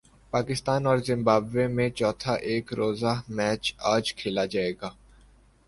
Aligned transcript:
پاکستان 0.33 0.85
اور 0.87 0.97
زمبابوے 1.07 1.65
میں 1.75 1.89
چوتھا 1.89 2.33
ایک 2.49 2.73
روزہ 2.73 3.13
میچ 3.29 3.73
اج 3.93 4.13
کھیلا 4.15 4.45
جائے 4.53 4.73
گا 4.81 4.89